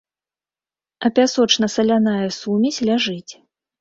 А 1.03 1.11
пясочна-саляная 1.19 2.27
сумесь 2.39 2.83
ляжыць. 2.89 3.33